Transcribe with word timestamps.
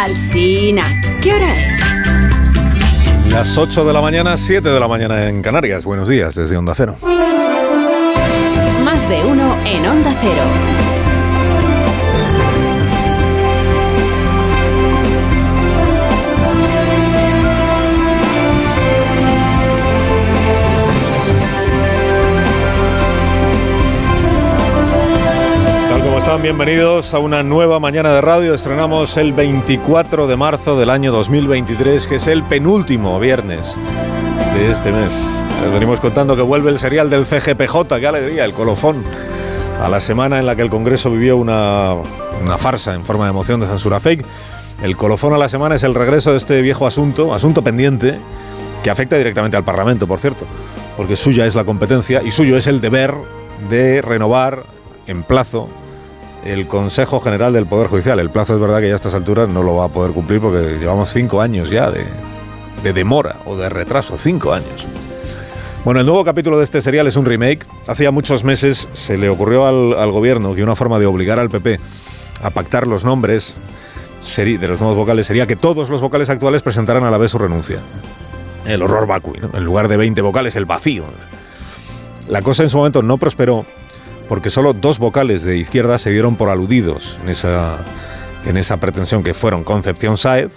Alsina. 0.00 1.02
¿Qué 1.22 1.34
hora 1.34 1.52
es? 1.54 1.80
Las 3.28 3.58
8 3.58 3.84
de 3.84 3.92
la 3.92 4.00
mañana, 4.00 4.38
7 4.38 4.66
de 4.70 4.80
la 4.80 4.88
mañana 4.88 5.28
en 5.28 5.42
Canarias. 5.42 5.84
Buenos 5.84 6.08
días 6.08 6.34
desde 6.34 6.56
Onda 6.56 6.74
Cero. 6.74 6.96
Más 8.84 9.08
de 9.10 9.22
uno 9.24 9.54
en 9.66 9.86
Onda 9.86 10.16
Cero. 10.20 10.81
Están, 26.32 26.42
bienvenidos 26.42 27.12
a 27.12 27.18
una 27.18 27.42
nueva 27.42 27.78
mañana 27.78 28.14
de 28.14 28.22
radio. 28.22 28.54
Estrenamos 28.54 29.18
el 29.18 29.34
24 29.34 30.26
de 30.26 30.36
marzo 30.38 30.78
del 30.78 30.88
año 30.88 31.12
2023, 31.12 32.06
que 32.06 32.14
es 32.14 32.26
el 32.26 32.42
penúltimo 32.42 33.20
viernes 33.20 33.74
de 34.54 34.70
este 34.70 34.92
mes. 34.92 35.12
Les 35.62 35.70
venimos 35.70 36.00
contando 36.00 36.34
que 36.34 36.40
vuelve 36.40 36.70
el 36.70 36.78
serial 36.78 37.10
del 37.10 37.26
CGPJ, 37.26 37.98
qué 38.00 38.06
alegría, 38.06 38.46
el 38.46 38.54
colofón. 38.54 39.04
A 39.82 39.90
la 39.90 40.00
semana 40.00 40.38
en 40.38 40.46
la 40.46 40.56
que 40.56 40.62
el 40.62 40.70
Congreso 40.70 41.10
vivió 41.10 41.36
una, 41.36 41.96
una 42.42 42.56
farsa 42.56 42.94
en 42.94 43.04
forma 43.04 43.26
de 43.26 43.32
moción 43.32 43.60
de 43.60 43.66
censura 43.66 44.00
fake. 44.00 44.24
El 44.82 44.96
colofón 44.96 45.34
a 45.34 45.38
la 45.38 45.50
semana 45.50 45.74
es 45.74 45.82
el 45.82 45.94
regreso 45.94 46.30
de 46.30 46.38
este 46.38 46.62
viejo 46.62 46.86
asunto, 46.86 47.34
asunto 47.34 47.60
pendiente, 47.60 48.18
que 48.82 48.88
afecta 48.88 49.18
directamente 49.18 49.58
al 49.58 49.64
Parlamento, 49.64 50.06
por 50.06 50.18
cierto, 50.18 50.46
porque 50.96 51.16
suya 51.16 51.44
es 51.44 51.54
la 51.54 51.64
competencia 51.64 52.22
y 52.22 52.30
suyo 52.30 52.56
es 52.56 52.66
el 52.68 52.80
deber 52.80 53.14
de 53.68 54.00
renovar 54.00 54.62
en 55.06 55.24
plazo 55.24 55.68
el 56.44 56.66
Consejo 56.66 57.20
General 57.20 57.52
del 57.52 57.66
Poder 57.66 57.88
Judicial. 57.88 58.18
El 58.18 58.30
plazo 58.30 58.54
es 58.54 58.60
verdad 58.60 58.80
que 58.80 58.88
ya 58.88 58.94
a 58.94 58.96
estas 58.96 59.14
alturas 59.14 59.48
no 59.48 59.62
lo 59.62 59.76
va 59.76 59.86
a 59.86 59.88
poder 59.88 60.12
cumplir 60.12 60.40
porque 60.40 60.78
llevamos 60.78 61.10
cinco 61.10 61.40
años 61.40 61.70
ya 61.70 61.90
de, 61.90 62.04
de 62.82 62.92
demora 62.92 63.36
o 63.46 63.56
de 63.56 63.68
retraso, 63.68 64.16
cinco 64.18 64.52
años. 64.52 64.86
Bueno, 65.84 66.00
el 66.00 66.06
nuevo 66.06 66.24
capítulo 66.24 66.58
de 66.58 66.64
este 66.64 66.80
serial 66.80 67.06
es 67.06 67.16
un 67.16 67.24
remake. 67.24 67.66
Hacía 67.86 68.10
muchos 68.10 68.44
meses 68.44 68.88
se 68.92 69.18
le 69.18 69.28
ocurrió 69.28 69.66
al, 69.66 69.98
al 69.98 70.12
gobierno 70.12 70.54
que 70.54 70.62
una 70.62 70.76
forma 70.76 70.98
de 70.98 71.06
obligar 71.06 71.38
al 71.38 71.50
PP 71.50 71.80
a 72.42 72.50
pactar 72.50 72.86
los 72.86 73.04
nombres 73.04 73.54
de 74.36 74.68
los 74.68 74.80
nuevos 74.80 74.96
vocales 74.96 75.26
sería 75.26 75.46
que 75.46 75.56
todos 75.56 75.90
los 75.90 76.00
vocales 76.00 76.30
actuales 76.30 76.62
presentaran 76.62 77.04
a 77.04 77.10
la 77.10 77.18
vez 77.18 77.32
su 77.32 77.38
renuncia. 77.38 77.80
El 78.64 78.82
horror 78.82 79.06
vacui, 79.06 79.40
¿no? 79.40 79.50
En 79.52 79.64
lugar 79.64 79.88
de 79.88 79.96
20 79.96 80.22
vocales, 80.22 80.54
el 80.54 80.64
vacío. 80.64 81.04
La 82.28 82.40
cosa 82.40 82.62
en 82.62 82.68
su 82.68 82.78
momento 82.78 83.02
no 83.02 83.18
prosperó 83.18 83.66
porque 84.28 84.50
solo 84.50 84.72
dos 84.72 84.98
vocales 84.98 85.42
de 85.44 85.56
izquierda 85.56 85.98
se 85.98 86.10
dieron 86.10 86.36
por 86.36 86.48
aludidos 86.48 87.18
en 87.22 87.30
esa, 87.30 87.78
en 88.46 88.56
esa 88.56 88.78
pretensión 88.78 89.22
que 89.22 89.34
fueron 89.34 89.64
Concepción 89.64 90.16
Sáez 90.16 90.52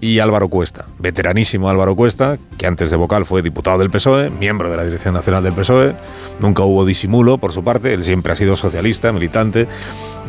y 0.00 0.18
Álvaro 0.18 0.48
Cuesta, 0.48 0.86
veteranísimo 0.98 1.70
Álvaro 1.70 1.96
Cuesta, 1.96 2.38
que 2.58 2.66
antes 2.66 2.90
de 2.90 2.96
vocal 2.96 3.24
fue 3.24 3.40
diputado 3.40 3.78
del 3.78 3.90
PSOE, 3.90 4.28
miembro 4.28 4.70
de 4.70 4.76
la 4.76 4.84
Dirección 4.84 5.14
Nacional 5.14 5.42
del 5.42 5.54
PSOE, 5.54 5.94
nunca 6.40 6.62
hubo 6.64 6.84
disimulo 6.84 7.38
por 7.38 7.52
su 7.52 7.64
parte, 7.64 7.94
él 7.94 8.02
siempre 8.02 8.32
ha 8.32 8.36
sido 8.36 8.56
socialista, 8.56 9.12
militante 9.12 9.66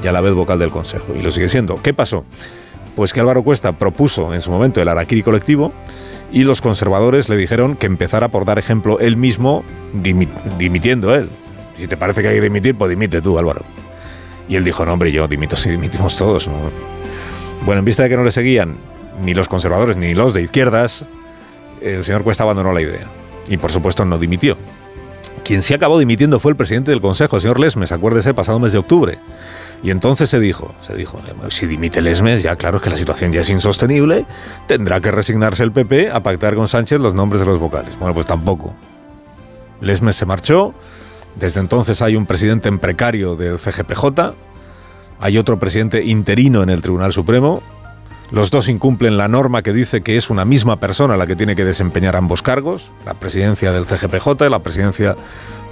y 0.02 0.08
a 0.08 0.12
la 0.14 0.22
vez 0.22 0.34
vocal 0.34 0.60
del 0.60 0.70
Consejo, 0.70 1.14
y 1.18 1.22
lo 1.22 1.32
sigue 1.32 1.50
siendo. 1.50 1.82
¿Qué 1.82 1.94
pasó? 1.94 2.24
Pues 2.96 3.12
que 3.12 3.20
Álvaro 3.20 3.44
Cuesta 3.44 3.74
propuso 3.74 4.34
en 4.34 4.42
su 4.42 4.50
momento 4.52 4.82
el 4.82 4.88
Araquiri 4.88 5.24
colectivo 5.24 5.74
y 6.32 6.44
los 6.44 6.62
conservadores 6.62 7.28
le 7.28 7.36
dijeron 7.36 7.76
que 7.76 7.88
empezara 7.88 8.30
por 8.30 8.46
dar 8.46 8.58
ejemplo 8.60 9.00
él 9.00 9.18
mismo 9.18 9.64
dimi- 10.02 10.30
dimitiendo 10.58 11.14
él. 11.14 11.28
Si 11.78 11.88
te 11.88 11.98
parece 11.98 12.22
que 12.22 12.30
hay 12.30 12.36
que 12.36 12.42
dimitir, 12.42 12.76
pues 12.76 12.90
dimite 12.90 13.22
tú, 13.22 13.38
Álvaro. 13.38 13.62
Y 14.48 14.56
él 14.56 14.64
dijo, 14.64 14.86
no, 14.86 14.94
hombre, 14.94 15.12
yo 15.12 15.28
dimito 15.28 15.56
si 15.56 15.70
dimitimos 15.70 16.16
todos. 16.16 16.48
¿no?". 16.48 16.54
Bueno, 17.66 17.80
en 17.80 17.86
vista 17.86 18.04
de 18.04 18.10
que 18.10 18.18
no 18.18 18.24
le 18.24 18.32
seguían 18.32 18.76
ni 19.24 19.34
los 19.34 19.48
conservadores 19.48 19.98
ni 19.98 20.14
los 20.14 20.34
de 20.34 20.42
izquierdas, 20.44 21.04
el 21.82 22.04
señor 22.04 22.24
Cuesta 22.24 22.44
abandonó 22.44 22.72
la 22.72 22.82
idea. 22.82 23.06
Y 23.48 23.58
por 23.58 23.72
supuesto 23.72 24.06
no 24.06 24.18
dimitió. 24.18 24.58
Quien 25.44 25.62
sí 25.62 25.74
acabó 25.74 26.00
dimitiendo 26.00 26.40
fue 26.40 26.52
el 26.52 26.56
presidente 26.58 26.92
del 26.92 27.02
Consejo, 27.02 27.36
el 27.36 27.42
señor 27.42 27.60
Lesmes, 27.60 27.92
acuérdese, 27.92 28.34
pasado 28.34 28.60
mes 28.60 28.72
de 28.72 28.80
octubre. 28.80 29.20
Y 29.84 29.92
entonces 29.92 30.30
se 30.30 30.40
dijo, 30.40 30.74
se 30.82 30.96
dijo, 30.96 31.20
"Eh, 31.20 31.34
si 31.50 31.68
dimite 31.68 32.02
Lesmes, 32.02 32.42
ya 32.42 32.56
claro 32.56 32.78
es 32.78 32.84
que 32.84 32.90
la 32.90 32.98
situación 32.98 33.32
ya 33.32 33.42
es 33.42 33.50
insostenible, 33.50 34.26
tendrá 34.68 35.00
que 35.02 35.12
resignarse 35.12 35.62
el 35.62 35.72
PP 35.72 36.10
a 36.10 36.24
pactar 36.24 36.56
con 36.56 36.68
Sánchez 36.68 37.00
los 37.00 37.14
nombres 37.14 37.42
de 37.42 37.46
los 37.46 37.60
vocales. 37.60 37.98
Bueno, 38.00 38.16
pues 38.16 38.26
tampoco. 38.26 38.74
Lesmes 39.82 40.16
se 40.16 40.26
marchó, 40.26 40.74
desde 41.36 41.60
entonces 41.60 42.02
hay 42.02 42.16
un 42.16 42.26
presidente 42.26 42.70
en 42.70 42.80
precario 42.80 43.36
del 43.36 43.60
CGPJ, 43.60 44.34
hay 45.20 45.38
otro 45.38 45.60
presidente 45.60 46.04
interino 46.04 46.64
en 46.64 46.70
el 46.70 46.82
Tribunal 46.82 47.14
Supremo, 47.14 47.62
los 48.32 48.50
dos 48.50 48.70
incumplen 48.70 49.18
la 49.18 49.28
norma 49.28 49.62
que 49.62 49.72
dice 49.72 50.02
que 50.02 50.18
es 50.18 50.30
una 50.30 50.46
misma 50.46 50.80
persona 50.80 51.16
la 51.16 51.28
que 51.28 51.36
tiene 51.36 51.56
que 51.56 51.64
desempeñar 51.64 52.16
ambos 52.16 52.42
cargos, 52.42 52.92
la 53.06 53.14
presidencia 53.14 53.72
del 53.72 53.86
CGPJ 53.86 54.48
y 54.48 54.50
la 54.50 54.60
presidencia 54.60 55.16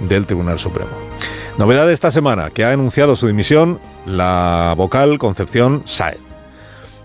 del 0.00 0.26
Tribunal 0.26 0.58
Supremo. 0.58 0.90
Novedad 1.58 1.86
de 1.86 1.92
esta 1.92 2.10
semana, 2.10 2.50
que 2.50 2.64
ha 2.64 2.72
anunciado 2.72 3.16
su 3.16 3.26
dimisión 3.26 3.80
la 4.06 4.74
vocal 4.76 5.18
Concepción 5.18 5.82
Sáez. 5.84 6.20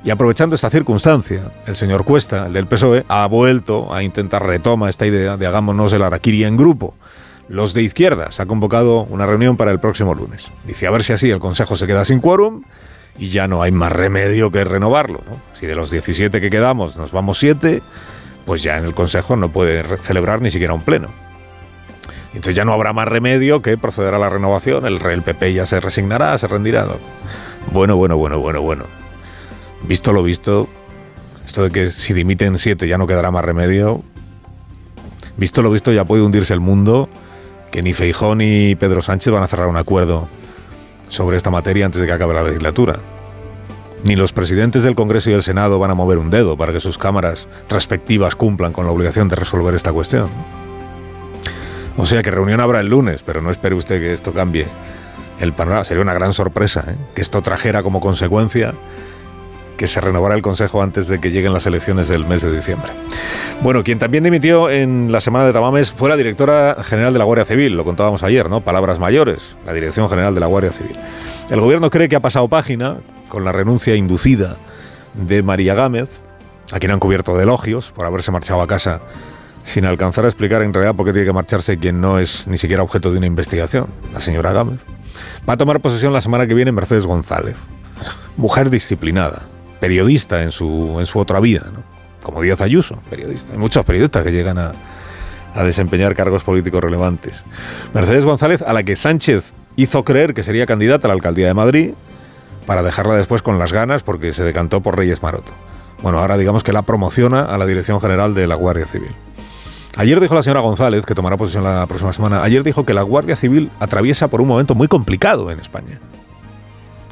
Y 0.04 0.12
aprovechando 0.12 0.56
esta 0.56 0.70
circunstancia, 0.70 1.52
el 1.66 1.76
señor 1.76 2.06
Cuesta, 2.06 2.46
el 2.46 2.54
del 2.54 2.68
PSOE, 2.68 3.06
ha 3.10 3.28
vuelto 3.28 3.94
a 3.94 4.02
intentar 4.02 4.46
retoma 4.46 4.90
esta 4.90 5.06
idea 5.06 5.36
de 5.36 5.46
hagámonos 5.46 5.92
el 5.94 6.04
araquiri 6.04 6.46
en 6.46 6.58
grupo. 6.58 6.94
Los 7.50 7.74
de 7.74 7.82
izquierdas 7.82 8.40
ha 8.40 8.46
convocado 8.46 9.04
una 9.06 9.26
reunión 9.26 9.58
para 9.58 9.72
el 9.72 9.80
próximo 9.80 10.14
lunes. 10.14 10.48
Dice 10.66 10.86
a 10.86 10.92
ver 10.92 11.04
si 11.04 11.14
así 11.14 11.32
el 11.32 11.40
Consejo 11.40 11.76
se 11.76 11.88
queda 11.88 12.06
sin 12.06 12.20
quórum 12.20 12.62
y 13.18 13.30
ya 13.30 13.48
no 13.48 13.64
hay 13.64 13.72
más 13.72 13.92
remedio 13.92 14.52
que 14.52 14.64
renovarlo. 14.64 15.22
¿no? 15.28 15.42
Si 15.54 15.66
de 15.66 15.76
los 15.76 15.90
17 15.90 16.40
que 16.42 16.50
quedamos 16.52 16.96
nos 16.96 17.12
vamos 17.12 17.40
7, 17.40 17.82
pues 18.46 18.62
ya 18.62 18.78
en 18.78 18.86
el 18.86 18.94
Consejo 18.94 19.36
no 19.36 19.52
puede 19.52 19.84
celebrar 19.98 20.44
ni 20.44 20.52
siquiera 20.52 20.76
un 20.76 20.84
pleno. 20.84 21.10
Entonces 22.30 22.54
ya 22.54 22.66
no 22.66 22.74
habrá 22.74 22.94
más 22.94 23.08
remedio 23.08 23.64
que 23.64 23.76
proceder 23.80 24.14
a 24.14 24.20
la 24.20 24.30
renovación. 24.30 24.86
El, 24.86 25.04
el 25.04 25.24
PP 25.24 25.52
ya 25.52 25.66
se 25.66 25.82
resignará, 25.82 26.38
se 26.38 26.48
rendirá. 26.48 26.86
¿no? 26.86 26.98
Bueno, 27.72 27.98
bueno, 27.98 28.16
bueno, 28.16 28.38
bueno, 28.38 28.62
bueno. 28.62 28.86
Visto 29.82 30.14
lo 30.14 30.22
visto, 30.22 30.70
esto 31.48 31.64
de 31.64 31.72
que 31.72 31.90
si 31.90 32.14
dimiten 32.14 32.60
7 32.60 32.88
ya 32.88 33.00
no 33.00 33.08
quedará 33.08 33.32
más 33.32 33.44
remedio. 33.44 34.04
Visto 35.38 35.64
lo 35.64 35.72
visto, 35.72 35.92
ya 35.92 36.06
puede 36.06 36.22
hundirse 36.22 36.54
el 36.54 36.60
mundo. 36.60 37.10
Que 37.72 37.82
ni 37.82 37.94
Feijón 37.94 38.40
ni 38.40 38.76
Pedro 38.76 39.02
Sánchez 39.02 39.32
van 39.32 39.44
a 39.44 39.48
cerrar 39.48 39.68
un 39.68 39.78
acuerdo 39.78 40.28
sobre 41.08 41.38
esta 41.38 41.50
materia 41.50 41.86
antes 41.86 42.02
de 42.02 42.08
que 42.08 42.14
acabe 42.14 42.34
la 42.34 42.44
legislatura. 42.44 43.00
Ni 44.04 44.16
los 44.16 44.32
presidentes 44.32 44.84
del 44.84 44.96
Congreso 44.96 45.30
y 45.30 45.34
del 45.34 45.44
Senado 45.44 45.78
van 45.78 45.92
a 45.92 45.96
mover 45.96 46.20
un 46.20 46.30
dedo 46.30 46.56
para 46.56 46.72
que 46.72 46.80
sus 46.80 46.98
cámaras 46.98 47.48
respectivas 47.70 48.36
cumplan 48.36 48.72
con 48.72 48.86
la 48.86 48.92
obligación 48.92 49.28
de 49.28 49.36
resolver 49.36 49.76
esta 49.76 49.92
cuestión. 49.92 50.30
O 51.98 52.06
sea 52.06 52.24
que 52.24 52.32
reunión 52.32 52.62
habrá 52.62 52.80
el 52.80 52.88
lunes, 52.88 53.24
pero 53.26 53.42
no 53.42 53.52
espere 53.52 53.76
usted 53.76 54.00
que 54.00 54.14
esto 54.14 54.34
cambie 54.34 54.68
el 55.42 55.52
panorama. 55.52 55.84
Sería 55.84 56.02
una 56.02 56.14
gran 56.14 56.34
sorpresa 56.34 56.86
¿eh? 56.88 56.96
que 57.14 57.22
esto 57.22 57.42
trajera 57.42 57.84
como 57.84 58.00
consecuencia 58.00 58.74
que 59.80 59.88
se 59.88 60.02
renovara 60.02 60.36
el 60.36 60.42
Consejo 60.42 60.84
antes 60.84 61.08
de 61.08 61.22
que 61.22 61.32
lleguen 61.32 61.54
las 61.54 61.66
elecciones 61.66 62.10
del 62.10 62.26
mes 62.26 62.42
de 62.42 62.54
diciembre. 62.54 62.92
Bueno, 63.62 63.82
quien 63.82 63.98
también 63.98 64.26
dimitió 64.26 64.70
en 64.70 65.10
la 65.10 65.22
semana 65.22 65.46
de 65.46 65.54
Tamames 65.54 65.90
fue 65.90 66.10
la 66.10 66.18
directora 66.18 66.76
general 66.84 67.14
de 67.14 67.20
la 67.20 67.24
Guardia 67.24 67.46
Civil, 67.46 67.78
lo 67.78 67.86
contábamos 67.86 68.22
ayer, 68.22 68.50
¿no? 68.50 68.60
Palabras 68.60 69.00
mayores, 69.00 69.56
la 69.66 69.72
Dirección 69.72 70.10
General 70.10 70.34
de 70.36 70.42
la 70.42 70.48
Guardia 70.48 70.74
Civil. 70.74 70.98
El 71.50 71.62
gobierno 71.62 71.90
cree 71.90 72.10
que 72.10 72.18
ha 72.18 72.20
pasado 72.20 72.50
página 72.50 72.98
con 73.30 73.46
la 73.46 73.54
renuncia 73.54 73.96
inducida 73.96 74.58
de 75.14 75.44
María 75.44 75.76
Gámez, 75.76 76.10
a 76.74 76.80
quien 76.80 76.92
han 76.92 77.00
cubierto 77.00 77.38
de 77.38 77.44
elogios 77.44 77.94
por 77.94 78.06
haberse 78.06 78.32
marchado 78.32 78.62
a 78.62 78.68
casa 78.68 79.00
sin 79.64 79.86
alcanzar 79.86 80.26
a 80.26 80.28
explicar 80.28 80.62
en 80.62 80.74
realidad 80.74 80.94
por 80.94 81.06
qué 81.06 81.14
tiene 81.14 81.26
que 81.26 81.34
marcharse 81.34 81.78
quien 81.78 82.02
no 82.02 82.20
es 82.20 82.48
ni 82.48 82.58
siquiera 82.58 82.84
objeto 82.84 83.14
de 83.14 83.18
una 83.18 83.28
investigación, 83.28 83.88
la 84.14 84.20
señora 84.20 84.52
Gámez. 84.52 84.80
Va 85.48 85.54
a 85.54 85.58
tomar 85.58 85.80
posesión 85.80 86.12
la 86.12 86.20
semana 86.20 86.48
que 86.48 86.54
viene 86.54 86.74
Mercedes 86.74 87.06
González, 87.06 87.56
mujer 88.36 88.70
disciplinada, 88.70 89.49
periodista 89.80 90.44
en 90.44 90.52
su, 90.52 90.98
en 91.00 91.06
su 91.06 91.20
otra 91.20 91.40
vida, 91.40 91.66
¿no? 91.74 91.84
como 92.24 92.42
Díaz 92.42 92.62
Ayuso, 92.62 93.02
periodista. 93.10 93.54
Hay 93.54 93.58
muchos 93.58 93.86
periodistas 93.86 94.24
que 94.24 94.32
llegan 94.32 94.58
a, 94.58 94.74
a 95.56 95.64
desempeñar 95.64 96.16
cargos 96.16 96.44
políticos 96.44 96.84
relevantes. 96.84 97.44
Mercedes 97.94 98.26
González, 98.26 98.62
a 98.62 98.74
la 98.74 98.84
que 98.84 98.96
Sánchez 98.96 99.54
hizo 99.76 100.04
creer 100.04 100.34
que 100.34 100.44
sería 100.44 100.66
candidata 100.66 101.08
a 101.08 101.10
la 101.10 101.14
alcaldía 101.14 101.48
de 101.48 101.54
Madrid, 101.54 101.92
para 102.70 102.84
dejarla 102.84 103.16
después 103.16 103.42
con 103.42 103.58
las 103.58 103.74
ganas 103.74 104.04
porque 104.04 104.32
se 104.32 104.44
decantó 104.44 104.82
por 104.82 104.96
Reyes 104.96 105.24
Maroto. 105.24 105.52
Bueno, 106.04 106.20
ahora 106.20 106.38
digamos 106.38 106.64
que 106.64 106.72
la 106.72 106.84
promociona 106.84 107.42
a 107.42 107.58
la 107.58 107.66
Dirección 107.66 108.00
General 108.00 108.36
de 108.36 108.46
la 108.46 108.54
Guardia 108.54 108.86
Civil. 108.86 109.10
Ayer 109.98 110.20
dijo 110.20 110.36
la 110.36 110.44
señora 110.44 110.60
González, 110.60 111.04
que 111.04 111.16
tomará 111.16 111.36
posesión 111.36 111.64
la 111.64 111.88
próxima 111.88 112.14
semana, 112.14 112.44
ayer 112.44 112.62
dijo 112.64 112.86
que 112.86 112.94
la 112.94 113.02
Guardia 113.02 113.36
Civil 113.36 113.72
atraviesa 113.80 114.28
por 114.28 114.40
un 114.40 114.48
momento 114.50 114.76
muy 114.76 114.88
complicado 114.88 115.50
en 115.50 115.60
España. 115.60 116.00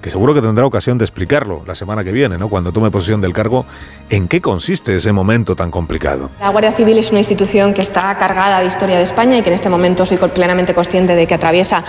Que 0.02 0.10
seguro 0.10 0.34
que 0.34 0.42
tendrá 0.42 0.66
ocasión 0.66 0.98
de 0.98 1.06
explicarlo 1.06 1.64
la 1.66 1.76
semana 1.76 2.04
que 2.04 2.12
viene, 2.12 2.38
¿no? 2.38 2.50
cuando 2.50 2.72
tome 2.72 2.92
posesión 2.92 3.20
del 3.20 3.34
cargo, 3.34 3.66
en 4.10 4.28
qué 4.28 4.42
consiste 4.42 4.96
ese 4.96 5.12
momento 5.12 5.56
tan 5.56 5.72
complicado. 5.72 6.30
La 6.40 6.50
Guardia 6.50 6.72
Civil 6.72 6.98
es 6.98 7.10
una 7.10 7.20
institución 7.20 7.74
que 7.74 7.82
está 7.82 8.16
cargada 8.18 8.60
de 8.60 8.68
historia 8.68 8.98
de 8.98 9.04
España 9.04 9.38
y 9.38 9.42
que 9.42 9.50
en 9.50 9.56
este 9.56 9.70
momento 9.70 10.06
soy 10.06 10.18
plenamente 10.18 10.74
consciente 10.74 11.16
de 11.16 11.26
que 11.26 11.34
atraviesa 11.34 11.84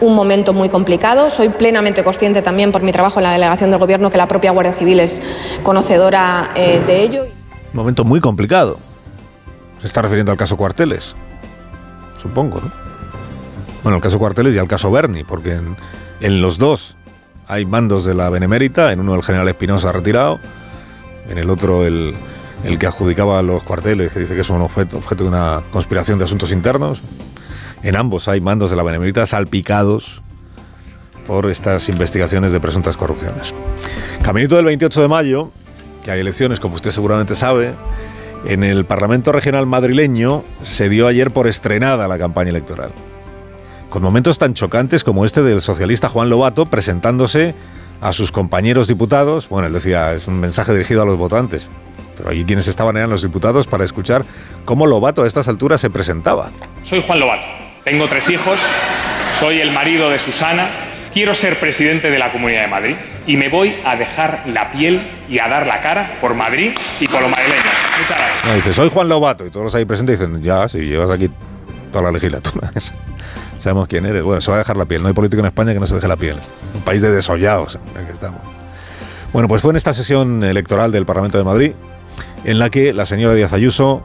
un 0.00 0.14
momento 0.14 0.52
muy 0.52 0.68
complicado. 0.68 1.30
Soy 1.30 1.50
plenamente 1.50 2.02
consciente 2.02 2.42
también 2.42 2.72
por 2.72 2.82
mi 2.82 2.92
trabajo 2.92 3.20
en 3.20 3.24
la 3.24 3.32
delegación 3.32 3.70
del 3.70 3.78
Gobierno 3.78 4.10
que 4.10 4.18
la 4.18 4.26
propia 4.26 4.50
Guardia 4.50 4.72
Civil 4.72 5.00
es 5.00 5.22
conocedora 5.62 6.50
eh, 6.54 6.82
de 6.86 7.02
ello. 7.02 7.24
Un 7.24 7.30
momento 7.78 8.04
muy 8.04 8.20
complicado. 8.20 8.78
Se 9.80 9.86
está 9.86 10.02
refiriendo 10.02 10.30
al 10.30 10.38
caso 10.38 10.56
Cuarteles, 10.56 11.16
supongo, 12.20 12.60
¿no? 12.60 12.70
Bueno, 13.82 13.96
el 13.96 14.02
caso 14.02 14.18
Cuarteles 14.18 14.54
y 14.54 14.58
al 14.58 14.68
caso 14.68 14.92
Berni, 14.92 15.24
porque 15.24 15.54
en, 15.54 15.76
en 16.20 16.40
los 16.40 16.58
dos 16.58 16.96
hay 17.52 17.66
mandos 17.66 18.06
de 18.06 18.14
la 18.14 18.30
Benemérita, 18.30 18.92
en 18.92 19.00
uno 19.00 19.14
el 19.14 19.22
general 19.22 19.46
Espinosa 19.46 19.92
retirado, 19.92 20.40
en 21.28 21.36
el 21.36 21.50
otro 21.50 21.84
el, 21.84 22.14
el 22.64 22.78
que 22.78 22.86
adjudicaba 22.86 23.42
los 23.42 23.62
cuarteles, 23.62 24.10
que 24.10 24.20
dice 24.20 24.34
que 24.34 24.40
es 24.40 24.48
un 24.48 24.62
objeto, 24.62 24.96
objeto 24.96 25.24
de 25.24 25.28
una 25.28 25.62
conspiración 25.70 26.18
de 26.18 26.24
asuntos 26.24 26.50
internos. 26.50 27.02
En 27.82 27.96
ambos 27.96 28.26
hay 28.26 28.40
mandos 28.40 28.70
de 28.70 28.76
la 28.76 28.82
Benemérita 28.82 29.26
salpicados 29.26 30.22
por 31.26 31.50
estas 31.50 31.90
investigaciones 31.90 32.52
de 32.52 32.60
presuntas 32.60 32.96
corrupciones. 32.96 33.54
Caminito 34.22 34.56
del 34.56 34.64
28 34.64 35.02
de 35.02 35.08
mayo, 35.08 35.50
que 36.04 36.10
hay 36.10 36.20
elecciones, 36.20 36.58
como 36.58 36.76
usted 36.76 36.90
seguramente 36.90 37.34
sabe, 37.34 37.74
en 38.46 38.64
el 38.64 38.86
Parlamento 38.86 39.30
Regional 39.30 39.66
madrileño 39.66 40.42
se 40.62 40.88
dio 40.88 41.06
ayer 41.06 41.30
por 41.32 41.48
estrenada 41.48 42.08
la 42.08 42.18
campaña 42.18 42.48
electoral 42.48 42.92
con 43.92 44.02
momentos 44.02 44.38
tan 44.38 44.54
chocantes 44.54 45.04
como 45.04 45.26
este 45.26 45.42
del 45.42 45.60
socialista 45.60 46.08
Juan 46.08 46.30
Lobato 46.30 46.64
presentándose 46.64 47.54
a 48.00 48.14
sus 48.14 48.32
compañeros 48.32 48.88
diputados. 48.88 49.50
Bueno, 49.50 49.66
él 49.66 49.74
decía, 49.74 50.14
es 50.14 50.26
un 50.26 50.40
mensaje 50.40 50.72
dirigido 50.72 51.02
a 51.02 51.04
los 51.04 51.18
votantes, 51.18 51.68
pero 52.16 52.30
allí 52.30 52.46
quienes 52.46 52.68
estaban 52.68 52.96
eran 52.96 53.10
los 53.10 53.20
diputados 53.20 53.66
para 53.66 53.84
escuchar 53.84 54.24
cómo 54.64 54.86
Lobato 54.86 55.24
a 55.24 55.26
estas 55.26 55.46
alturas 55.46 55.82
se 55.82 55.90
presentaba. 55.90 56.50
Soy 56.84 57.02
Juan 57.06 57.20
Lobato, 57.20 57.46
tengo 57.84 58.08
tres 58.08 58.30
hijos, 58.30 58.62
soy 59.38 59.60
el 59.60 59.72
marido 59.72 60.08
de 60.08 60.18
Susana, 60.18 60.70
quiero 61.12 61.34
ser 61.34 61.60
presidente 61.60 62.10
de 62.10 62.18
la 62.18 62.32
Comunidad 62.32 62.62
de 62.62 62.68
Madrid 62.68 62.96
y 63.26 63.36
me 63.36 63.50
voy 63.50 63.74
a 63.84 63.94
dejar 63.96 64.42
la 64.46 64.70
piel 64.72 65.02
y 65.28 65.38
a 65.38 65.48
dar 65.48 65.66
la 65.66 65.82
cara 65.82 66.16
por 66.18 66.32
Madrid 66.32 66.70
y 66.98 67.06
por 67.08 67.20
los 67.20 67.30
madrileños. 67.30 67.66
Muchas 68.00 68.16
gracias. 68.16 68.44
No, 68.46 68.54
dice, 68.54 68.72
soy 68.72 68.88
Juan 68.88 69.10
Lobato 69.10 69.44
y 69.44 69.50
todos 69.50 69.64
los 69.64 69.74
ahí 69.74 69.84
presentes 69.84 70.18
dicen, 70.18 70.42
ya, 70.42 70.66
si 70.66 70.78
llevas 70.78 71.10
aquí 71.10 71.28
toda 71.92 72.04
la 72.04 72.12
legislatura. 72.12 72.72
Sabemos 73.62 73.86
quién 73.86 74.04
eres. 74.06 74.24
Bueno, 74.24 74.40
se 74.40 74.50
va 74.50 74.56
a 74.56 74.58
dejar 74.58 74.76
la 74.76 74.86
piel. 74.86 75.02
No 75.02 75.08
hay 75.08 75.14
político 75.14 75.38
en 75.38 75.46
España 75.46 75.72
que 75.72 75.78
no 75.78 75.86
se 75.86 75.94
deje 75.94 76.08
la 76.08 76.16
piel. 76.16 76.34
Un 76.74 76.80
país 76.80 77.00
de 77.00 77.12
desollados 77.12 77.78
en 77.94 78.00
el 78.00 78.06
que 78.08 78.12
estamos. 78.12 78.40
Bueno, 79.32 79.46
pues 79.46 79.62
fue 79.62 79.70
en 79.70 79.76
esta 79.76 79.92
sesión 79.92 80.42
electoral 80.42 80.90
del 80.90 81.06
Parlamento 81.06 81.38
de 81.38 81.44
Madrid 81.44 81.72
en 82.44 82.58
la 82.58 82.70
que 82.70 82.92
la 82.92 83.06
señora 83.06 83.34
Díaz 83.34 83.52
Ayuso, 83.52 84.02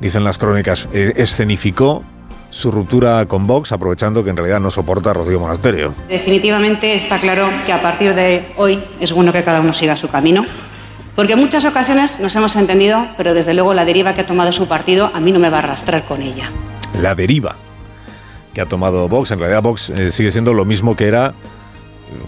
dicen 0.00 0.24
las 0.24 0.38
crónicas, 0.38 0.88
eh, 0.94 1.12
escenificó 1.16 2.02
su 2.48 2.70
ruptura 2.70 3.26
con 3.26 3.46
Vox, 3.46 3.72
aprovechando 3.72 4.24
que 4.24 4.30
en 4.30 4.38
realidad 4.38 4.58
no 4.58 4.70
soporta 4.70 5.10
a 5.10 5.12
Rocío 5.12 5.38
Monasterio. 5.38 5.92
Definitivamente 6.08 6.94
está 6.94 7.18
claro 7.18 7.50
que 7.66 7.74
a 7.74 7.82
partir 7.82 8.14
de 8.14 8.46
hoy 8.56 8.82
es 9.00 9.12
bueno 9.12 9.34
que 9.34 9.44
cada 9.44 9.60
uno 9.60 9.74
siga 9.74 9.96
su 9.96 10.08
camino. 10.08 10.46
Porque 11.14 11.34
en 11.34 11.40
muchas 11.40 11.66
ocasiones 11.66 12.20
nos 12.20 12.34
hemos 12.36 12.56
entendido, 12.56 13.06
pero 13.18 13.34
desde 13.34 13.52
luego 13.52 13.74
la 13.74 13.84
deriva 13.84 14.14
que 14.14 14.22
ha 14.22 14.26
tomado 14.26 14.50
su 14.50 14.66
partido 14.66 15.10
a 15.12 15.20
mí 15.20 15.30
no 15.30 15.40
me 15.40 15.50
va 15.50 15.58
a 15.58 15.60
arrastrar 15.60 16.06
con 16.06 16.22
ella. 16.22 16.50
La 17.02 17.14
deriva 17.14 17.54
que 18.54 18.60
ha 18.60 18.66
tomado 18.66 19.08
Vox. 19.08 19.30
En 19.32 19.38
realidad 19.38 19.62
Vox 19.62 19.90
eh, 19.90 20.10
sigue 20.10 20.30
siendo 20.30 20.54
lo 20.54 20.64
mismo 20.64 20.96
que 20.96 21.08
era 21.08 21.34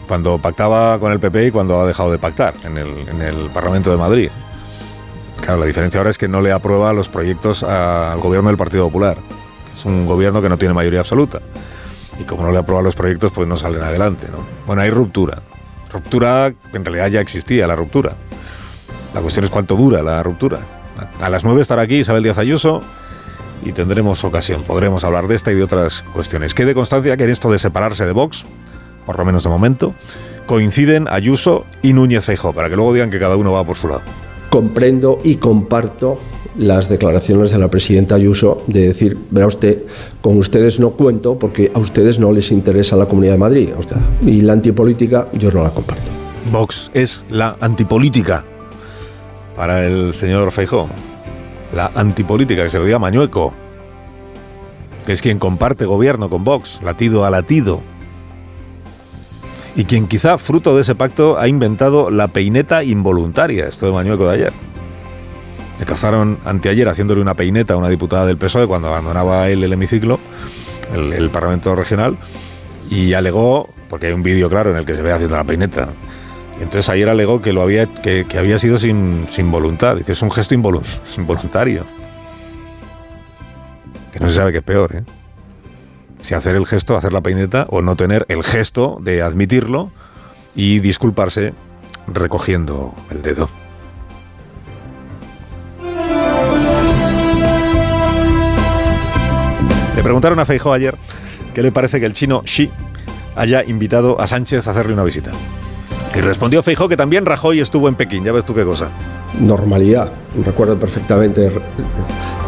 cuando 0.08 0.38
pactaba 0.38 0.98
con 0.98 1.12
el 1.12 1.20
PP 1.20 1.46
y 1.46 1.50
cuando 1.50 1.80
ha 1.80 1.86
dejado 1.86 2.10
de 2.10 2.18
pactar 2.18 2.54
en 2.64 2.76
el, 2.76 3.08
en 3.08 3.22
el 3.22 3.50
Parlamento 3.50 3.90
de 3.90 3.96
Madrid. 3.96 4.30
Claro, 5.40 5.60
la 5.60 5.66
diferencia 5.66 6.00
ahora 6.00 6.10
es 6.10 6.18
que 6.18 6.28
no 6.28 6.40
le 6.40 6.50
aprueba 6.50 6.92
los 6.92 7.08
proyectos 7.08 7.62
al 7.62 8.18
gobierno 8.20 8.48
del 8.48 8.56
Partido 8.56 8.84
Popular. 8.84 9.18
Es 9.78 9.84
un 9.84 10.06
gobierno 10.06 10.42
que 10.42 10.48
no 10.48 10.58
tiene 10.58 10.74
mayoría 10.74 11.00
absoluta. 11.00 11.40
Y 12.18 12.24
como 12.24 12.42
no 12.42 12.50
le 12.50 12.58
aprueba 12.58 12.82
los 12.82 12.94
proyectos, 12.94 13.30
pues 13.32 13.46
no 13.46 13.56
salen 13.56 13.82
adelante. 13.82 14.26
¿no? 14.30 14.38
Bueno, 14.66 14.82
hay 14.82 14.90
ruptura. 14.90 15.42
Ruptura, 15.92 16.52
en 16.72 16.84
realidad 16.84 17.08
ya 17.08 17.20
existía 17.20 17.66
la 17.66 17.76
ruptura. 17.76 18.14
La 19.14 19.20
cuestión 19.20 19.44
es 19.44 19.50
cuánto 19.50 19.76
dura 19.76 20.02
la 20.02 20.22
ruptura. 20.22 20.58
A 21.20 21.28
las 21.28 21.44
9 21.44 21.60
estará 21.60 21.82
aquí 21.82 21.96
Isabel 21.96 22.22
Díaz 22.22 22.38
Ayuso 22.38 22.82
y 23.64 23.72
tendremos 23.72 24.24
ocasión, 24.24 24.62
podremos 24.62 25.04
hablar 25.04 25.28
de 25.28 25.34
esta 25.34 25.52
y 25.52 25.54
de 25.54 25.62
otras 25.62 26.02
cuestiones. 26.12 26.54
Quede 26.54 26.74
constancia 26.74 27.16
que 27.16 27.24
en 27.24 27.30
esto 27.30 27.50
de 27.50 27.58
separarse 27.58 28.04
de 28.06 28.12
Vox, 28.12 28.44
por 29.04 29.18
lo 29.18 29.24
menos 29.24 29.44
de 29.44 29.50
momento, 29.50 29.94
coinciden 30.46 31.08
Ayuso 31.08 31.64
y 31.82 31.92
Núñez 31.92 32.24
Feijóo, 32.24 32.52
para 32.52 32.68
que 32.68 32.76
luego 32.76 32.92
digan 32.92 33.10
que 33.10 33.18
cada 33.18 33.36
uno 33.36 33.52
va 33.52 33.64
por 33.64 33.76
su 33.76 33.88
lado. 33.88 34.02
Comprendo 34.50 35.18
y 35.24 35.36
comparto 35.36 36.20
las 36.56 36.88
declaraciones 36.88 37.50
de 37.50 37.58
la 37.58 37.68
presidenta 37.68 38.14
Ayuso 38.14 38.62
de 38.66 38.88
decir, 38.88 39.18
verá 39.30 39.46
usted, 39.46 39.82
con 40.20 40.38
ustedes 40.38 40.80
no 40.80 40.90
cuento 40.90 41.38
porque 41.38 41.70
a 41.74 41.78
ustedes 41.78 42.18
no 42.18 42.32
les 42.32 42.50
interesa 42.50 42.96
la 42.96 43.06
Comunidad 43.06 43.34
de 43.34 43.38
Madrid. 43.38 43.68
y 44.24 44.42
la 44.42 44.54
antipolítica 44.54 45.28
yo 45.32 45.50
no 45.50 45.62
la 45.62 45.70
comparto. 45.70 46.04
Vox 46.52 46.90
es 46.94 47.24
la 47.28 47.56
antipolítica 47.60 48.44
para 49.56 49.86
el 49.86 50.14
señor 50.14 50.52
Feijóo 50.52 50.88
la 51.74 51.90
antipolítica, 51.94 52.64
que 52.64 52.70
se 52.70 52.78
lo 52.78 52.84
diga 52.84 52.98
Mañueco, 52.98 53.52
que 55.04 55.12
es 55.12 55.22
quien 55.22 55.38
comparte 55.38 55.84
gobierno 55.84 56.28
con 56.28 56.44
Vox, 56.44 56.80
latido 56.82 57.24
a 57.24 57.30
latido, 57.30 57.80
y 59.76 59.84
quien 59.84 60.08
quizá 60.08 60.38
fruto 60.38 60.74
de 60.74 60.82
ese 60.82 60.94
pacto 60.94 61.38
ha 61.38 61.48
inventado 61.48 62.10
la 62.10 62.28
peineta 62.28 62.82
involuntaria, 62.82 63.66
esto 63.66 63.86
de 63.86 63.92
Mañueco 63.92 64.26
de 64.28 64.34
ayer. 64.34 64.52
Le 65.78 65.84
cazaron 65.84 66.38
anteayer 66.46 66.88
haciéndole 66.88 67.20
una 67.20 67.34
peineta 67.34 67.74
a 67.74 67.76
una 67.76 67.88
diputada 67.88 68.24
del 68.24 68.38
PSOE 68.38 68.66
cuando 68.66 68.88
abandonaba 68.88 69.48
él 69.50 69.62
el 69.62 69.72
hemiciclo, 69.72 70.18
el, 70.94 71.12
el 71.12 71.28
Parlamento 71.28 71.76
Regional, 71.76 72.16
y 72.88 73.12
alegó, 73.12 73.68
porque 73.90 74.06
hay 74.06 74.12
un 74.12 74.22
vídeo 74.22 74.48
claro 74.48 74.70
en 74.70 74.78
el 74.78 74.86
que 74.86 74.96
se 74.96 75.02
ve 75.02 75.12
haciendo 75.12 75.36
la 75.36 75.44
peineta, 75.44 75.90
entonces 76.60 76.88
ayer 76.88 77.08
alegó 77.08 77.42
que 77.42 77.52
lo 77.52 77.62
había 77.62 77.86
que, 77.86 78.26
había 78.38 78.58
sido 78.58 78.78
sin, 78.78 79.26
voluntad. 79.50 79.96
Dice, 79.96 80.12
es 80.12 80.22
un 80.22 80.30
gesto 80.30 80.54
involuntario. 81.16 81.84
Que 84.12 84.20
no 84.20 84.28
se 84.28 84.36
sabe 84.36 84.52
qué 84.52 84.58
es 84.58 84.64
peor, 84.64 84.96
¿eh? 84.96 85.04
Si 86.22 86.34
hacer 86.34 86.56
el 86.56 86.66
gesto, 86.66 86.96
hacer 86.96 87.12
la 87.12 87.20
peineta, 87.20 87.66
o 87.68 87.82
no 87.82 87.94
tener 87.94 88.24
el 88.28 88.42
gesto 88.42 88.98
de 89.00 89.22
admitirlo 89.22 89.92
y 90.54 90.80
disculparse 90.80 91.52
recogiendo 92.08 92.94
el 93.10 93.22
dedo. 93.22 93.48
Le 99.94 100.02
preguntaron 100.02 100.38
a 100.40 100.46
Feijóo 100.46 100.72
ayer 100.72 100.96
qué 101.54 101.62
le 101.62 101.72
parece 101.72 102.00
que 102.00 102.06
el 102.06 102.12
chino 102.12 102.42
Xi 102.42 102.70
haya 103.34 103.62
invitado 103.64 104.20
a 104.20 104.26
Sánchez 104.26 104.66
a 104.66 104.70
hacerle 104.70 104.94
una 104.94 105.04
visita. 105.04 105.32
Y 106.16 106.20
respondió 106.22 106.62
Feijó 106.62 106.88
que 106.88 106.96
también 106.96 107.26
Rajoy 107.26 107.60
estuvo 107.60 107.88
en 107.88 107.94
Pekín. 107.94 108.24
Ya 108.24 108.32
ves 108.32 108.44
tú 108.44 108.54
qué 108.54 108.64
cosa. 108.64 108.88
Normalidad. 109.38 110.10
Recuerdo 110.44 110.78
perfectamente 110.78 111.52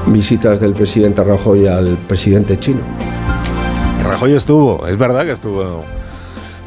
visitas 0.06 0.58
del 0.58 0.72
presidente 0.72 1.22
Rajoy 1.22 1.66
al 1.66 1.98
presidente 2.08 2.58
chino. 2.58 2.80
Rajoy 4.02 4.32
estuvo, 4.32 4.86
es 4.86 4.96
verdad 4.96 5.26
que 5.26 5.32
estuvo. 5.32 5.84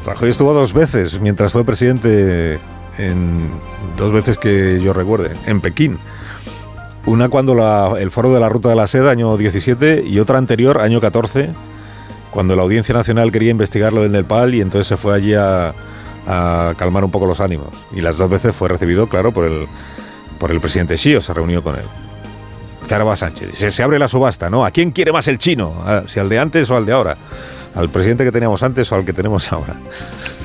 Rajoy 0.06 0.30
estuvo 0.30 0.52
dos 0.54 0.72
veces 0.72 1.20
mientras 1.20 1.52
fue 1.52 1.64
presidente, 1.64 2.60
en 2.98 3.50
dos 3.96 4.12
veces 4.12 4.38
que 4.38 4.80
yo 4.80 4.92
recuerde, 4.92 5.32
en 5.46 5.60
Pekín. 5.60 5.98
Una 7.04 7.28
cuando 7.28 7.96
el 7.96 8.12
foro 8.12 8.32
de 8.32 8.38
la 8.38 8.48
Ruta 8.48 8.68
de 8.68 8.76
la 8.76 8.86
Seda, 8.86 9.10
año 9.10 9.36
17, 9.36 10.04
y 10.06 10.20
otra 10.20 10.38
anterior, 10.38 10.80
año 10.80 11.00
14, 11.00 11.50
cuando 12.30 12.54
la 12.54 12.62
Audiencia 12.62 12.94
Nacional 12.94 13.32
quería 13.32 13.50
investigar 13.50 13.92
lo 13.92 14.02
del 14.02 14.12
Nepal 14.12 14.54
y 14.54 14.60
entonces 14.60 14.86
se 14.86 14.96
fue 14.96 15.14
allí 15.14 15.34
a, 15.34 15.74
a 16.26 16.74
calmar 16.76 17.04
un 17.04 17.10
poco 17.10 17.26
los 17.26 17.40
ánimos. 17.40 17.68
Y 17.92 18.00
las 18.00 18.16
dos 18.16 18.30
veces 18.30 18.54
fue 18.54 18.68
recibido, 18.68 19.08
claro, 19.08 19.32
por 19.32 19.44
el, 19.44 19.66
por 20.38 20.50
el 20.50 20.60
presidente 20.60 20.94
Xi, 20.96 21.16
o 21.16 21.20
se 21.20 21.34
reunió 21.34 21.62
con 21.62 21.76
él. 21.76 21.84
Zaraba 22.86 23.16
Sánchez. 23.16 23.56
Se, 23.56 23.82
abre 23.82 23.98
la 23.98 24.08
subasta, 24.08 24.50
¿no? 24.50 24.64
¿A 24.64 24.70
quién 24.70 24.90
quiere 24.90 25.12
más 25.12 25.28
el 25.28 25.38
chino? 25.38 25.74
¿Si 26.06 26.18
al 26.18 26.28
de 26.28 26.38
antes 26.38 26.68
o 26.70 26.76
al 26.76 26.84
de 26.84 26.92
ahora? 26.92 27.16
¿Al 27.74 27.88
presidente 27.88 28.24
que 28.24 28.32
teníamos 28.32 28.62
antes 28.62 28.90
o 28.92 28.96
al 28.96 29.04
que 29.04 29.12
tenemos 29.12 29.50
ahora? 29.52 29.76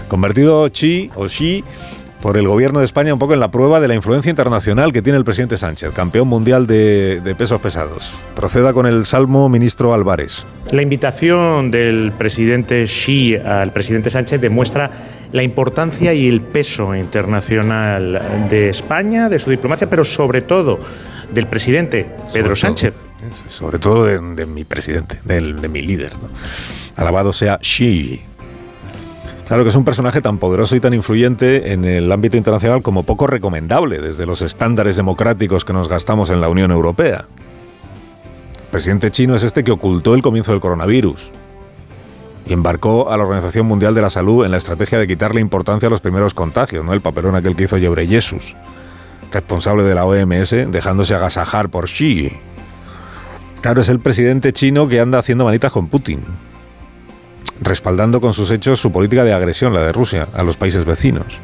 Convertido 0.07 0.69
Xi 0.69 1.11
o 1.15 1.27
Xi 1.27 1.63
por 2.21 2.37
el 2.37 2.47
gobierno 2.47 2.79
de 2.79 2.85
España 2.85 3.13
un 3.13 3.19
poco 3.19 3.33
en 3.33 3.39
la 3.39 3.51
prueba 3.51 3.79
de 3.79 3.87
la 3.87 3.95
influencia 3.95 4.29
internacional 4.29 4.91
que 4.91 5.01
tiene 5.01 5.17
el 5.17 5.25
presidente 5.25 5.57
Sánchez, 5.57 5.91
campeón 5.93 6.27
mundial 6.27 6.67
de, 6.67 7.21
de, 7.23 7.35
pesos 7.35 7.61
pesados. 7.61 8.13
Proceda 8.35 8.73
con 8.73 8.85
el 8.85 9.05
salmo 9.05 9.49
ministro 9.49 9.93
Álvarez. 9.93 10.45
La 10.71 10.81
invitación 10.81 11.71
del 11.71 12.11
presidente 12.17 12.83
Xi 12.85 13.35
al 13.35 13.71
presidente 13.71 14.09
Sánchez 14.09 14.41
demuestra 14.41 14.89
la 15.31 15.43
importancia 15.43 16.13
y 16.13 16.27
el 16.27 16.41
peso 16.41 16.95
internacional 16.95 18.47
de 18.49 18.69
España, 18.69 19.29
de 19.29 19.39
su 19.39 19.49
diplomacia, 19.49 19.89
pero 19.89 20.03
sobre 20.03 20.41
todo 20.41 20.79
del 21.31 21.47
presidente 21.47 22.05
Pedro 22.33 22.55
sobre 22.55 22.61
Sánchez. 22.61 22.93
Todo, 22.93 23.51
sobre 23.51 23.79
todo 23.79 24.05
de, 24.05 24.19
de 24.19 24.45
mi 24.45 24.63
presidente, 24.63 25.19
de, 25.23 25.53
de 25.53 25.67
mi 25.67 25.81
líder. 25.81 26.13
¿no? 26.13 26.29
Alabado 26.95 27.33
sea 27.33 27.59
Xi. 27.59 28.21
Claro 29.47 29.63
que 29.63 29.69
es 29.69 29.75
un 29.77 29.85
personaje 29.85 30.21
tan 30.21 30.39
poderoso 30.39 30.75
y 30.75 30.81
tan 30.81 30.93
influyente 30.93 31.71
en 31.71 31.85
el 31.85 32.11
ámbito 32.11 32.35
internacional 32.35 32.81
como 32.81 33.03
poco 33.03 33.27
recomendable 33.27 34.01
desde 34.01 34.25
los 34.25 34.41
estándares 34.41 34.97
democráticos 34.97 35.63
que 35.63 35.71
nos 35.71 35.87
gastamos 35.87 36.29
en 36.29 36.41
la 36.41 36.49
Unión 36.49 36.69
Europea. 36.71 37.25
El 38.59 38.71
presidente 38.71 39.09
chino 39.09 39.35
es 39.35 39.43
este 39.43 39.63
que 39.63 39.71
ocultó 39.71 40.15
el 40.15 40.21
comienzo 40.21 40.51
del 40.51 40.59
coronavirus 40.59 41.31
y 42.45 42.51
embarcó 42.51 43.09
a 43.09 43.15
la 43.15 43.23
Organización 43.23 43.67
Mundial 43.67 43.95
de 43.95 44.01
la 44.01 44.09
Salud 44.09 44.43
en 44.43 44.51
la 44.51 44.57
estrategia 44.57 44.99
de 44.99 45.07
quitarle 45.07 45.39
importancia 45.39 45.87
a 45.87 45.91
los 45.91 46.01
primeros 46.01 46.33
contagios, 46.33 46.83
¿no? 46.83 46.91
El 46.91 46.99
papelón 46.99 47.35
aquel 47.35 47.55
que 47.55 47.63
hizo 47.63 47.77
Jesús, 47.77 48.53
responsable 49.31 49.83
de 49.83 49.95
la 49.95 50.05
OMS, 50.05 50.49
dejándose 50.69 51.15
agasajar 51.15 51.69
por 51.69 51.85
Xi. 51.85 52.33
Claro, 53.61 53.79
es 53.79 53.87
el 53.87 54.01
presidente 54.01 54.51
chino 54.51 54.89
que 54.89 54.99
anda 54.99 55.19
haciendo 55.19 55.45
manitas 55.45 55.71
con 55.71 55.87
Putin 55.87 56.25
respaldando 57.61 58.21
con 58.21 58.33
sus 58.33 58.51
hechos 58.51 58.79
su 58.79 58.91
política 58.91 59.23
de 59.23 59.33
agresión, 59.33 59.73
la 59.73 59.81
de 59.81 59.91
Rusia, 59.91 60.27
a 60.33 60.43
los 60.43 60.57
países 60.57 60.85
vecinos. 60.85 61.39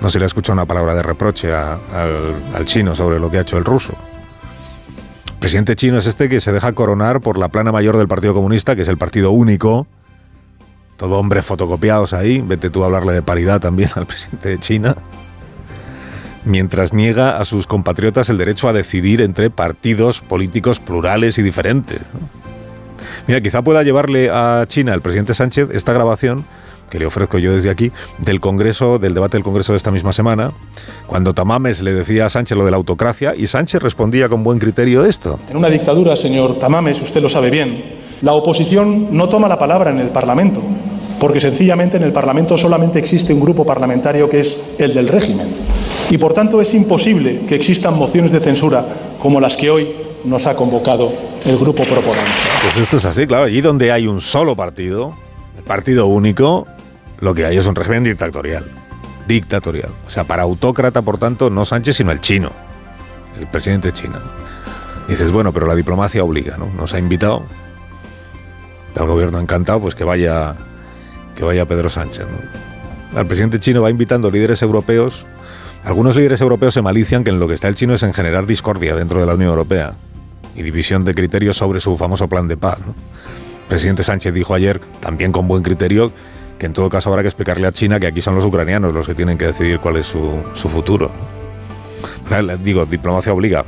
No 0.00 0.10
se 0.10 0.18
le 0.18 0.24
ha 0.24 0.26
escuchado 0.26 0.54
una 0.54 0.66
palabra 0.66 0.94
de 0.94 1.02
reproche 1.02 1.52
al, 1.52 2.64
chino 2.64 2.96
sobre 2.96 3.20
lo 3.20 3.30
que 3.30 3.38
ha 3.38 3.42
hecho 3.42 3.56
el 3.56 3.64
ruso. 3.64 3.92
El 5.28 5.38
presidente 5.38 5.76
chino 5.76 5.98
es 5.98 6.06
este 6.06 6.28
que 6.28 6.40
se 6.40 6.52
deja 6.52 6.72
coronar 6.72 7.20
por 7.20 7.38
la 7.38 7.48
plana 7.48 7.72
mayor 7.72 7.96
del 7.96 8.08
Partido 8.08 8.34
Comunista, 8.34 8.76
que 8.76 8.82
es 8.82 8.88
el 8.88 8.98
partido 8.98 9.30
único. 9.30 9.86
Todo 10.96 11.18
hombres 11.18 11.44
fotocopiados 11.44 12.12
ahí. 12.12 12.40
Vete 12.40 12.70
tú 12.70 12.82
a 12.82 12.86
hablarle 12.86 13.12
de 13.12 13.22
paridad 13.22 13.60
también 13.60 13.90
al 13.94 14.06
presidente 14.06 14.48
de 14.48 14.58
China. 14.58 14.96
Mientras 16.44 16.92
niega 16.92 17.38
a 17.38 17.44
sus 17.44 17.68
compatriotas 17.68 18.28
el 18.28 18.38
derecho 18.38 18.68
a 18.68 18.72
decidir 18.72 19.20
entre 19.20 19.50
partidos 19.50 20.20
políticos 20.20 20.80
plurales 20.80 21.38
y 21.38 21.42
diferentes. 21.42 22.00
Mira, 23.26 23.40
quizá 23.40 23.62
pueda 23.62 23.82
llevarle 23.82 24.30
a 24.30 24.64
China 24.68 24.94
el 24.94 25.00
presidente 25.00 25.34
Sánchez 25.34 25.68
esta 25.72 25.92
grabación 25.92 26.44
que 26.92 26.98
le 26.98 27.06
ofrezco 27.06 27.38
yo 27.38 27.54
desde 27.54 27.70
aquí, 27.70 27.90
del 28.18 28.38
Congreso, 28.38 28.98
del 28.98 29.14
debate 29.14 29.38
del 29.38 29.44
Congreso 29.44 29.72
de 29.72 29.78
esta 29.78 29.90
misma 29.90 30.12
semana, 30.12 30.52
cuando 31.06 31.32
Tamames 31.32 31.80
le 31.80 31.94
decía 31.94 32.26
a 32.26 32.28
Sánchez 32.28 32.58
lo 32.58 32.66
de 32.66 32.70
la 32.70 32.76
autocracia 32.76 33.34
y 33.34 33.46
Sánchez 33.46 33.82
respondía 33.82 34.28
con 34.28 34.44
buen 34.44 34.58
criterio 34.58 35.06
esto. 35.06 35.40
En 35.48 35.56
una 35.56 35.70
dictadura, 35.70 36.16
señor 36.16 36.58
Tamames, 36.58 37.00
usted 37.00 37.22
lo 37.22 37.30
sabe 37.30 37.48
bien, 37.48 37.82
la 38.20 38.34
oposición 38.34 39.16
no 39.16 39.30
toma 39.30 39.48
la 39.48 39.58
palabra 39.58 39.90
en 39.90 40.00
el 40.00 40.08
Parlamento, 40.08 40.62
porque 41.18 41.40
sencillamente 41.40 41.96
en 41.96 42.02
el 42.02 42.12
Parlamento 42.12 42.58
solamente 42.58 42.98
existe 42.98 43.32
un 43.32 43.40
grupo 43.40 43.64
parlamentario 43.64 44.28
que 44.28 44.40
es 44.40 44.62
el 44.78 44.92
del 44.92 45.08
régimen. 45.08 45.48
Y 46.10 46.18
por 46.18 46.34
tanto 46.34 46.60
es 46.60 46.74
imposible 46.74 47.46
que 47.48 47.54
existan 47.54 47.96
mociones 47.96 48.32
de 48.32 48.40
censura 48.40 48.84
como 49.18 49.40
las 49.40 49.56
que 49.56 49.70
hoy 49.70 49.88
nos 50.24 50.46
ha 50.46 50.56
convocado 50.56 51.31
el 51.44 51.58
grupo 51.58 51.84
proponente. 51.84 52.30
Pues 52.62 52.76
esto 52.76 52.96
es 52.98 53.04
así, 53.04 53.26
claro. 53.26 53.44
Allí 53.44 53.60
donde 53.60 53.92
hay 53.92 54.06
un 54.06 54.20
solo 54.20 54.56
partido, 54.56 55.16
el 55.56 55.64
partido 55.64 56.06
único, 56.06 56.66
lo 57.20 57.34
que 57.34 57.46
hay 57.46 57.56
es 57.56 57.66
un 57.66 57.74
régimen 57.74 58.04
dictatorial. 58.04 58.64
Dictatorial. 59.26 59.90
O 60.06 60.10
sea, 60.10 60.24
para 60.24 60.42
autócrata, 60.42 61.02
por 61.02 61.18
tanto, 61.18 61.50
no 61.50 61.64
Sánchez, 61.64 61.96
sino 61.96 62.12
el 62.12 62.20
chino. 62.20 62.50
El 63.38 63.46
presidente 63.46 63.88
de 63.88 63.92
China. 63.94 64.20
dices, 65.08 65.32
bueno, 65.32 65.52
pero 65.52 65.66
la 65.66 65.74
diplomacia 65.74 66.22
obliga, 66.22 66.56
¿no? 66.58 66.66
Nos 66.66 66.94
ha 66.94 66.98
invitado. 66.98 67.44
El 68.94 69.06
gobierno 69.06 69.40
encantado, 69.40 69.80
pues 69.80 69.94
que 69.94 70.04
vaya, 70.04 70.54
que 71.36 71.44
vaya 71.44 71.66
Pedro 71.66 71.88
Sánchez, 71.88 72.26
¿no? 72.26 73.18
El 73.18 73.26
presidente 73.26 73.58
chino 73.58 73.82
va 73.82 73.90
invitando 73.90 74.30
líderes 74.30 74.62
europeos. 74.62 75.26
Algunos 75.84 76.14
líderes 76.14 76.40
europeos 76.40 76.74
se 76.74 76.82
malician 76.82 77.24
que 77.24 77.30
en 77.30 77.40
lo 77.40 77.48
que 77.48 77.54
está 77.54 77.68
el 77.68 77.74
chino 77.74 77.94
es 77.94 78.02
en 78.02 78.14
generar 78.14 78.46
discordia 78.46 78.94
dentro 78.94 79.18
de 79.20 79.26
la 79.26 79.34
Unión 79.34 79.50
Europea 79.50 79.94
y 80.54 80.62
división 80.62 81.04
de 81.04 81.14
criterios 81.14 81.56
sobre 81.56 81.80
su 81.80 81.96
famoso 81.96 82.28
plan 82.28 82.48
de 82.48 82.56
paz. 82.56 82.78
El 82.78 83.68
presidente 83.68 84.04
Sánchez 84.04 84.34
dijo 84.34 84.54
ayer, 84.54 84.80
también 85.00 85.32
con 85.32 85.48
buen 85.48 85.62
criterio, 85.62 86.12
que 86.58 86.66
en 86.66 86.72
todo 86.72 86.88
caso 86.88 87.08
habrá 87.10 87.22
que 87.22 87.28
explicarle 87.28 87.66
a 87.66 87.72
China 87.72 87.98
que 87.98 88.06
aquí 88.06 88.20
son 88.20 88.34
los 88.34 88.44
ucranianos 88.44 88.94
los 88.94 89.06
que 89.06 89.14
tienen 89.14 89.38
que 89.38 89.46
decidir 89.46 89.78
cuál 89.80 89.96
es 89.96 90.06
su, 90.06 90.42
su 90.54 90.68
futuro. 90.68 91.10
Digo, 92.62 92.86
diplomacia 92.86 93.32
obliga. 93.32 93.64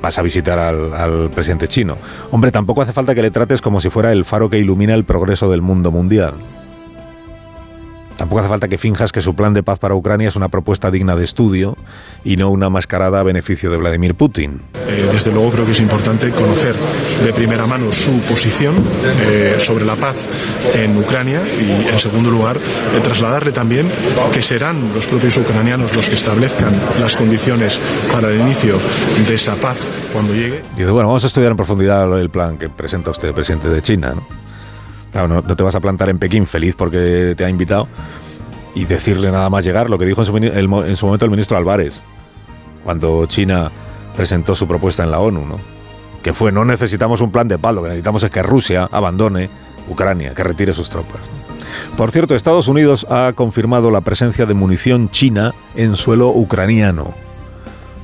Vas 0.00 0.18
a 0.18 0.22
visitar 0.22 0.58
al, 0.58 0.92
al 0.92 1.30
presidente 1.30 1.66
chino. 1.66 1.96
Hombre, 2.30 2.52
tampoco 2.52 2.82
hace 2.82 2.92
falta 2.92 3.14
que 3.14 3.22
le 3.22 3.30
trates 3.30 3.60
como 3.60 3.80
si 3.80 3.88
fuera 3.88 4.12
el 4.12 4.24
faro 4.24 4.50
que 4.50 4.58
ilumina 4.58 4.94
el 4.94 5.04
progreso 5.04 5.50
del 5.50 5.62
mundo 5.62 5.90
mundial. 5.90 6.34
Tampoco 8.16 8.40
hace 8.40 8.48
falta 8.48 8.68
que 8.68 8.78
finjas 8.78 9.12
que 9.12 9.20
su 9.20 9.34
plan 9.34 9.54
de 9.54 9.62
paz 9.62 9.78
para 9.78 9.94
Ucrania 9.94 10.28
es 10.28 10.36
una 10.36 10.48
propuesta 10.48 10.90
digna 10.90 11.16
de 11.16 11.24
estudio 11.24 11.76
y 12.24 12.36
no 12.36 12.50
una 12.50 12.70
mascarada 12.70 13.20
a 13.20 13.22
beneficio 13.22 13.70
de 13.70 13.76
Vladimir 13.76 14.14
Putin. 14.14 14.60
Eh, 14.88 15.08
desde 15.12 15.32
luego 15.32 15.50
creo 15.50 15.66
que 15.66 15.72
es 15.72 15.80
importante 15.80 16.30
conocer 16.30 16.74
de 17.24 17.32
primera 17.32 17.66
mano 17.66 17.92
su 17.92 18.12
posición 18.20 18.74
eh, 19.04 19.56
sobre 19.58 19.84
la 19.84 19.96
paz 19.96 20.16
en 20.74 20.96
Ucrania 20.96 21.42
y, 21.46 21.88
en 21.88 21.98
segundo 21.98 22.30
lugar, 22.30 22.56
eh, 22.56 23.00
trasladarle 23.02 23.52
también 23.52 23.90
que 24.32 24.42
serán 24.42 24.92
los 24.94 25.06
propios 25.06 25.36
ucranianos 25.36 25.94
los 25.94 26.08
que 26.08 26.14
establezcan 26.14 26.72
las 27.00 27.16
condiciones 27.16 27.80
para 28.12 28.30
el 28.30 28.40
inicio 28.40 28.78
de 29.26 29.34
esa 29.34 29.54
paz 29.56 29.78
cuando 30.12 30.32
llegue. 30.34 30.62
Dice, 30.76 30.90
bueno, 30.90 31.08
vamos 31.08 31.24
a 31.24 31.26
estudiar 31.26 31.50
en 31.50 31.56
profundidad 31.56 32.18
el 32.18 32.30
plan 32.30 32.58
que 32.58 32.68
presenta 32.68 33.10
usted, 33.10 33.32
presidente 33.32 33.68
de 33.68 33.82
China, 33.82 34.14
¿no? 34.14 34.43
No, 35.14 35.42
te 35.42 35.62
vas 35.62 35.74
a 35.74 35.80
plantar 35.80 36.08
en 36.08 36.18
Pekín 36.18 36.46
feliz 36.46 36.74
porque 36.76 37.34
te 37.36 37.44
ha 37.44 37.48
invitado 37.48 37.86
y 38.74 38.84
decirle 38.84 39.30
nada 39.30 39.48
más 39.48 39.64
llegar 39.64 39.88
lo 39.88 39.98
que 39.98 40.06
dijo 40.06 40.22
en 40.22 40.26
su, 40.26 40.36
en 40.36 40.96
su 40.96 41.06
momento 41.06 41.24
el 41.24 41.30
ministro 41.30 41.56
Álvarez, 41.56 42.02
cuando 42.82 43.24
China 43.26 43.70
presentó 44.16 44.54
su 44.54 44.66
propuesta 44.66 45.04
en 45.04 45.12
la 45.12 45.20
ONU, 45.20 45.46
¿no? 45.46 45.74
que 46.24 46.32
fue 46.32 46.50
no 46.50 46.64
necesitamos 46.64 47.20
un 47.20 47.30
plan 47.30 47.46
de 47.46 47.58
paz, 47.58 47.74
lo 47.74 47.82
que 47.82 47.88
necesitamos 47.88 48.22
es 48.22 48.30
que 48.30 48.42
Rusia 48.42 48.88
abandone 48.90 49.50
Ucrania, 49.88 50.34
que 50.34 50.42
retire 50.42 50.72
sus 50.72 50.88
tropas. 50.88 51.20
Por 51.98 52.10
cierto, 52.10 52.34
Estados 52.34 52.66
Unidos 52.66 53.06
ha 53.10 53.34
confirmado 53.34 53.90
la 53.90 54.00
presencia 54.00 54.46
de 54.46 54.54
munición 54.54 55.10
china 55.10 55.54
en 55.76 55.96
suelo 55.96 56.30
ucraniano, 56.30 57.12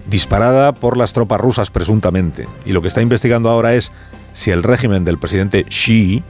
disparada 0.09 0.73
por 0.73 0.99
las 0.99 1.15
tropas 1.15 1.41
rusas 1.41 1.71
presuntamente. 1.71 2.47
Y 2.67 2.73
lo 2.73 2.83
que 2.83 2.89
está 2.89 3.01
investigando 3.01 3.49
ahora 3.49 3.75
es 3.75 3.91
si 4.35 4.51
el 4.51 4.63
régimen 4.63 5.05
del 5.07 5.19
presidente 5.19 5.65
Xi 5.65 6.23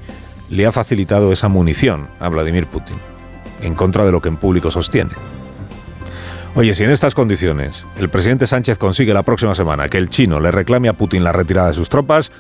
le 0.50 0.66
ha 0.66 0.73
facilitado 0.73 1.33
esa 1.33 1.49
munición 1.49 2.09
a 2.19 2.28
Vladimir 2.28 2.66
Putin, 2.66 2.97
en 3.62 3.75
contra 3.75 4.04
de 4.04 4.12
lo 4.12 4.21
que 4.21 4.28
en 4.28 4.37
público 4.37 4.71
sostiene. 4.71 5.12
Oye, 6.57 6.75
si 6.75 6.83
en 6.83 6.90
estas 6.90 7.14
condiciones 7.14 7.87
el 7.97 8.09
presidente 8.09 8.47
Sánchez 8.47 8.76
consigue 8.76 9.14
la 9.14 9.23
próxima 9.23 9.54
semana 9.54 9.88
que 9.88 9.99
el 9.99 10.09
chino 10.09 10.40
le 10.40 10.50
reclame 10.50 10.88
a 10.88 10.95
Putin 10.95 11.23
la 11.23 11.33
retirada 11.33 11.69
de 11.69 11.75
sus 11.75 11.88
tropas, 11.88 12.33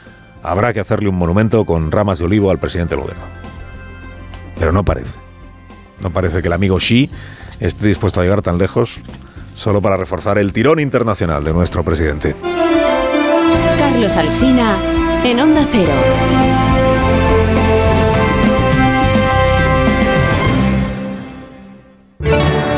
habrá 0.42 0.72
que 0.72 0.80
hacerle 0.80 1.08
un 1.08 1.14
monumento 1.14 1.64
con 1.64 1.92
ramas 1.92 2.18
de 2.18 2.24
olivo 2.24 2.50
al 2.50 2.58
presidente 2.58 2.96
del 2.96 3.02
gobierno. 3.02 3.24
Pero 4.58 4.72
no 4.72 4.84
parece. 4.84 5.18
No 6.00 6.10
parece 6.10 6.42
que 6.42 6.48
el 6.48 6.54
amigo 6.54 6.78
Xi 6.78 7.08
esté 7.60 7.86
dispuesto 7.86 8.20
a 8.20 8.24
llegar 8.24 8.42
tan 8.42 8.58
lejos 8.58 9.00
solo 9.54 9.80
para 9.80 9.96
reforzar 9.96 10.38
el 10.38 10.52
tirón 10.52 10.80
internacional 10.80 11.44
de 11.44 11.52
nuestro 11.52 11.84
presidente. 11.84 12.34
Carlos 13.78 14.16
Alsina 14.16 14.76
en 15.24 15.40
Onda 15.40 15.66
Cero. 15.70 16.49